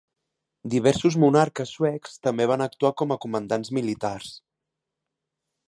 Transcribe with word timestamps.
Diversos 0.73 1.17
monarques 1.23 1.73
suecs 1.77 2.17
també 2.29 2.47
van 2.53 2.65
actuar 2.67 2.93
com 3.03 3.13
a 3.13 3.19
comandants 3.27 3.73
militars. 3.81 4.35